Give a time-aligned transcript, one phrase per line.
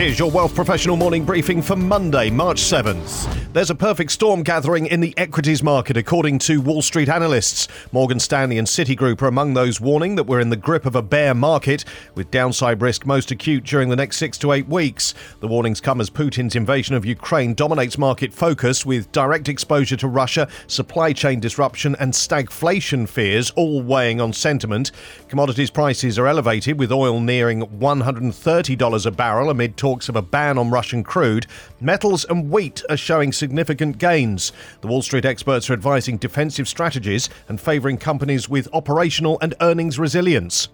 [0.00, 3.52] Here's your Wealth Professional morning briefing for Monday, March 7th.
[3.52, 7.68] There's a perfect storm gathering in the equities market, according to Wall Street analysts.
[7.92, 11.02] Morgan Stanley and Citigroup are among those warning that we're in the grip of a
[11.02, 11.84] bear market,
[12.14, 15.12] with downside risk most acute during the next six to eight weeks.
[15.40, 20.08] The warnings come as Putin's invasion of Ukraine dominates market focus, with direct exposure to
[20.08, 24.92] Russia, supply chain disruption, and stagflation fears all weighing on sentiment.
[25.28, 30.56] Commodities prices are elevated, with oil nearing $130 a barrel amid talks of a ban
[30.56, 31.48] on Russian crude,
[31.80, 34.52] metals and wheat are showing significant gains.
[34.82, 39.98] The Wall Street experts are advising defensive strategies and favouring companies with operational and earnings
[39.98, 40.68] resilience.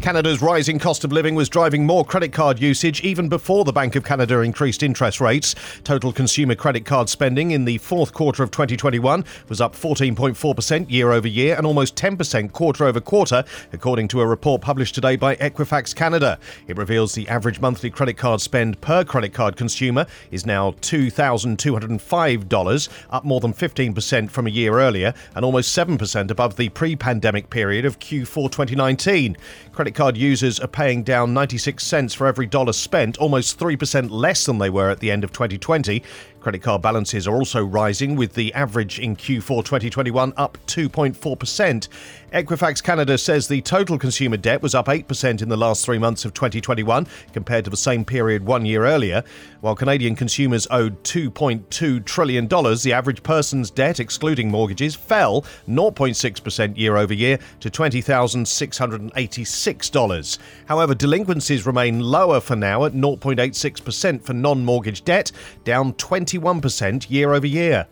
[0.00, 3.96] Canada's rising cost of living was driving more credit card usage even before the Bank
[3.96, 5.54] of Canada increased interest rates.
[5.84, 11.12] Total consumer credit card spending in the fourth quarter of 2021 was up 14.4% year
[11.12, 15.36] over year and almost 10% quarter over quarter, according to a report published today by
[15.36, 16.38] Equifax Canada.
[16.66, 22.88] It reveals the average monthly credit card spend per credit card consumer is now $2,205,
[23.10, 27.50] up more than 15% from a year earlier and almost 7% above the pre pandemic
[27.50, 29.36] period of Q4 2019.
[29.72, 34.46] Credit card users are paying down 96 cents for every dollar spent, almost 3% less
[34.46, 36.02] than they were at the end of 2020.
[36.40, 41.88] Credit card balances are also rising, with the average in Q4 2021 up 2.4%.
[42.32, 46.24] Equifax Canada says the total consumer debt was up 8% in the last three months
[46.24, 49.22] of 2021 compared to the same period one year earlier.
[49.60, 56.96] While Canadian consumers owed $2.2 trillion, the average person's debt, excluding mortgages, fell 0.6% year
[56.96, 60.38] over year to $20,686.
[60.66, 65.32] However, delinquencies remain lower for now at 0.86% for non mortgage debt,
[65.64, 67.86] down 20 21% year over year.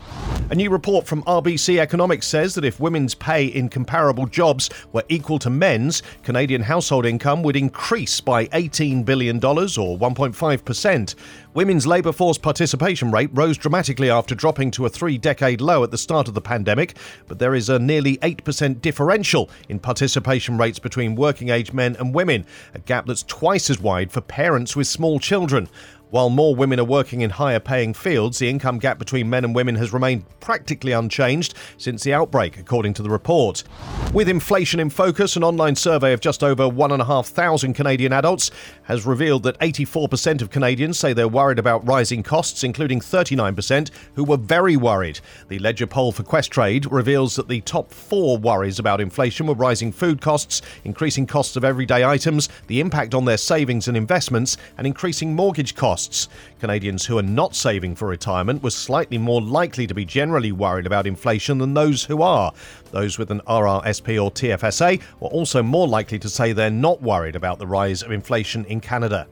[0.51, 5.03] A new report from RBC Economics says that if women's pay in comparable jobs were
[5.09, 11.15] equal to men's, Canadian household income would increase by $18 billion or 1.5%.
[11.53, 15.91] Women's labour force participation rate rose dramatically after dropping to a three decade low at
[15.91, 20.79] the start of the pandemic, but there is a nearly 8% differential in participation rates
[20.79, 24.87] between working age men and women, a gap that's twice as wide for parents with
[24.87, 25.67] small children.
[26.11, 29.53] While more women are working in higher paying fields, the income gap between men and
[29.53, 33.63] women has remained practically unchanged since the outbreak, according to the report.
[34.11, 38.49] With inflation in focus, an online survey of just over 1,500 Canadian adults
[38.83, 44.23] has revealed that 84% of Canadians say they're worried about rising costs, including 39% who
[44.23, 45.19] were very worried.
[45.47, 49.91] The Leger poll for Questrade reveals that the top four worries about inflation were rising
[49.91, 54.87] food costs, increasing costs of everyday items, the impact on their savings and investments, and
[54.87, 56.29] increasing mortgage costs costs.
[56.61, 60.85] Canadians who are not saving for retirement were slightly more likely to be generally worried
[60.85, 62.53] about inflation than those who are.
[62.91, 67.35] Those with an RRSP or TFSA were also more likely to say they're not worried
[67.35, 69.27] about the rise of inflation in Canada.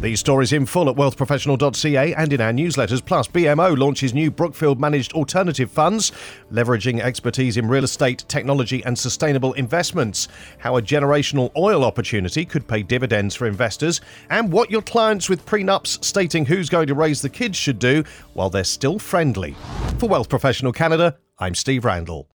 [0.00, 3.04] These stories in full at wealthprofessional.ca and in our newsletters.
[3.04, 6.12] Plus, BMO launches new Brookfield managed alternative funds,
[6.52, 10.28] leveraging expertise in real estate, technology, and sustainable investments.
[10.58, 14.00] How a generational oil opportunity could pay dividends for investors,
[14.30, 18.04] and what your clients with prenups stating who's going to raise the kids should do
[18.34, 19.56] while they're still friendly.
[19.98, 22.28] For Wealth Professional Canada, I'm Steve Randall.